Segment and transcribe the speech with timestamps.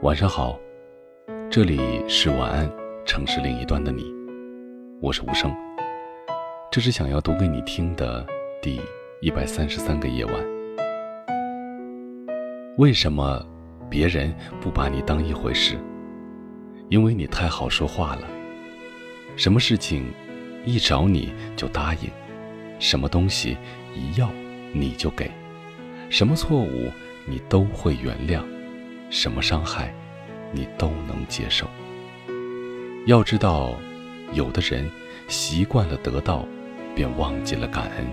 [0.00, 0.56] 晚上好，
[1.50, 2.70] 这里是晚安
[3.04, 4.04] 城市另一端的你，
[5.00, 5.52] 我是无声。
[6.70, 8.24] 这是想要读给你听的
[8.62, 8.80] 第
[9.20, 10.34] 一百三十三个夜晚。
[12.76, 13.44] 为什么
[13.90, 15.76] 别人不把你当一回事？
[16.88, 18.22] 因为你太好说话了，
[19.34, 20.06] 什么事情
[20.64, 22.08] 一找你就答应，
[22.78, 23.56] 什么东西
[23.96, 24.30] 一要
[24.72, 25.28] 你就给，
[26.08, 26.88] 什么错误
[27.26, 28.40] 你都会原谅。
[29.10, 29.92] 什么伤害，
[30.52, 31.66] 你都能接受。
[33.06, 33.78] 要知道，
[34.32, 34.90] 有的人
[35.28, 36.46] 习惯了得到，
[36.94, 38.06] 便忘记了感恩；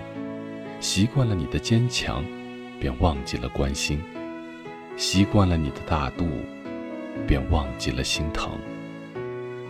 [0.80, 2.24] 习惯了你的坚强，
[2.80, 4.00] 便忘记了关心；
[4.96, 6.26] 习惯了你的大度，
[7.28, 8.58] 便忘记了心疼。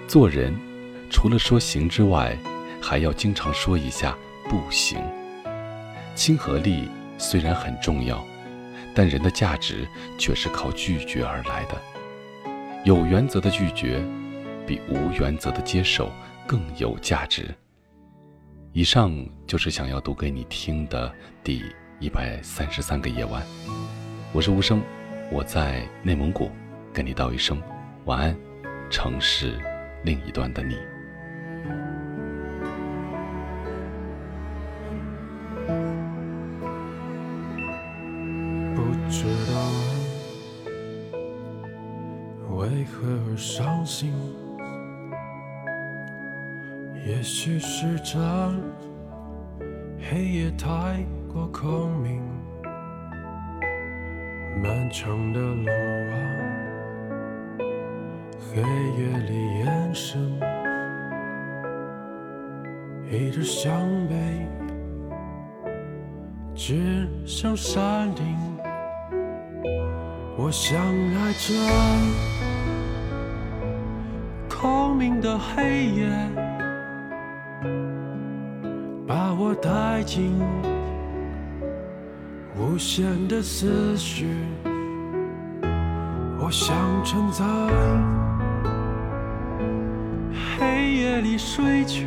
[0.07, 0.55] 做人，
[1.09, 2.37] 除了说行之外，
[2.79, 4.15] 还要经常说一下
[4.47, 4.99] 不行。
[6.13, 8.23] 亲和力虽然很重要。
[8.95, 9.85] 但人的价值
[10.17, 11.79] 却是靠拒绝而来的。
[12.85, 14.01] 有原则的拒绝，
[14.65, 16.09] 比无原则的接受
[16.47, 17.53] 更有价值。
[18.71, 19.13] 以上
[19.45, 21.63] 就是想要读给你听的第
[21.99, 23.43] 一百三十三个夜晚。
[24.31, 24.81] 我是无声，
[25.31, 26.49] 我在内蒙古，
[26.93, 27.61] 跟你道一声
[28.05, 28.37] 晚安，
[28.89, 29.59] 城市
[30.03, 30.77] 另一端的你。
[39.17, 39.55] 知道
[42.57, 44.11] 为何而伤心，
[47.07, 48.19] 也许是这
[50.01, 52.21] 黑夜太过空明，
[54.61, 55.71] 漫长的路
[56.11, 56.15] 啊，
[58.37, 60.19] 黑夜里延伸，
[63.09, 64.45] 一直向北，
[66.53, 68.54] 指向山顶。
[70.37, 71.53] 我想爱着
[74.49, 76.07] 空明的黑夜，
[79.07, 80.33] 把我带进
[82.57, 84.27] 无限的思绪。
[86.37, 87.43] 我想沉在
[90.59, 92.05] 黑夜里睡去，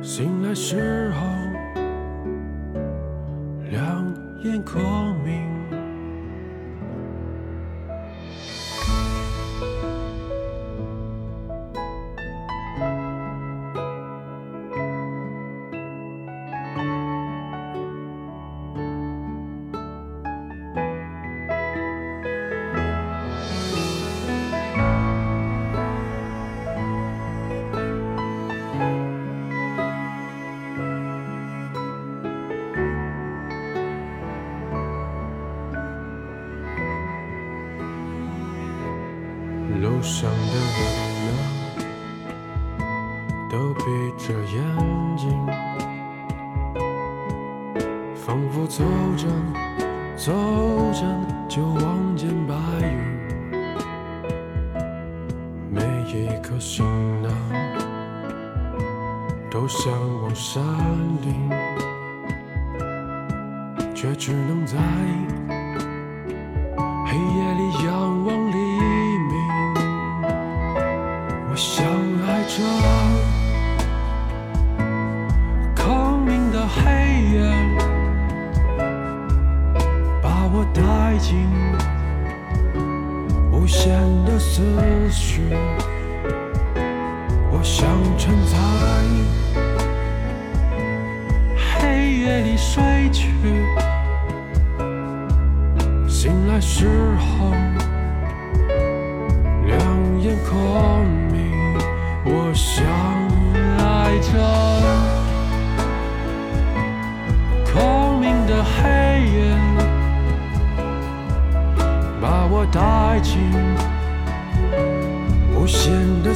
[0.00, 1.26] 醒来时候
[4.40, 5.47] 眼眶明。
[39.76, 40.80] 路上的人
[41.28, 41.40] 啊，
[43.50, 43.82] 都闭
[44.16, 44.56] 着眼
[45.16, 45.28] 睛，
[48.14, 48.82] 仿佛走
[49.16, 49.26] 着
[50.16, 50.32] 走
[50.92, 51.00] 着
[51.48, 52.88] 就望见白云。
[55.70, 55.80] 每
[56.10, 56.84] 一颗行
[57.22, 57.30] 囊，
[59.50, 59.92] 都向
[60.22, 60.64] 往山
[61.22, 61.50] 顶，
[63.94, 64.76] 却只能在
[67.06, 67.67] 黑夜里
[83.50, 83.92] 无限
[84.24, 84.62] 的思
[85.10, 85.42] 绪。
[87.50, 88.56] 我想沉在
[91.56, 93.28] 黑夜里睡去，
[96.08, 96.86] 醒来时
[97.18, 97.50] 候，
[99.66, 101.38] 两眼空明。
[102.24, 102.84] 我想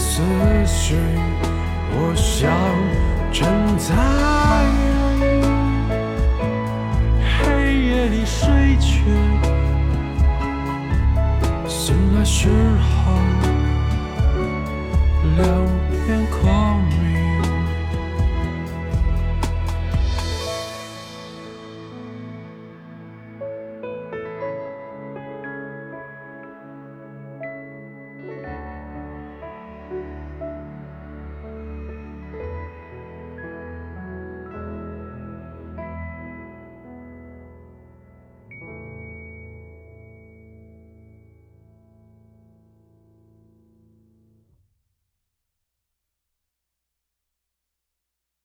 [0.02, 0.20] 思
[0.66, 0.96] 绪。
[1.94, 2.50] 我想
[3.32, 3.46] 沉
[3.78, 3.94] 在
[7.38, 9.04] 黑夜里睡去，